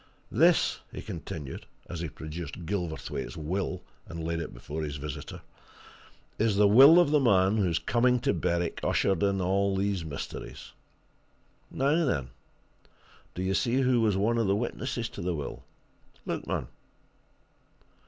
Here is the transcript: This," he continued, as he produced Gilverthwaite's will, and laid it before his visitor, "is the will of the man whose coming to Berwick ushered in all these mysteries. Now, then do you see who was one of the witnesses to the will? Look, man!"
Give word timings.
This," 0.31 0.79
he 0.91 1.03
continued, 1.03 1.67
as 1.87 1.99
he 1.99 2.09
produced 2.09 2.65
Gilverthwaite's 2.65 3.37
will, 3.37 3.83
and 4.07 4.23
laid 4.23 4.39
it 4.39 4.51
before 4.51 4.81
his 4.81 4.95
visitor, 4.95 5.41
"is 6.39 6.55
the 6.55 6.67
will 6.67 6.97
of 6.99 7.11
the 7.11 7.19
man 7.19 7.57
whose 7.57 7.77
coming 7.77 8.19
to 8.21 8.33
Berwick 8.33 8.79
ushered 8.83 9.21
in 9.21 9.39
all 9.39 9.75
these 9.75 10.03
mysteries. 10.03 10.71
Now, 11.69 12.03
then 12.03 12.31
do 13.35 13.43
you 13.43 13.53
see 13.53 13.81
who 13.81 14.01
was 14.01 14.17
one 14.17 14.39
of 14.39 14.47
the 14.47 14.55
witnesses 14.55 15.07
to 15.09 15.21
the 15.21 15.35
will? 15.35 15.65
Look, 16.25 16.47
man!" 16.47 16.67